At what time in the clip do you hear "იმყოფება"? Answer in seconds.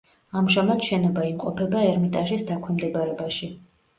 1.33-1.83